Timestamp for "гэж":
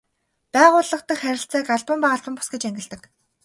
2.53-2.63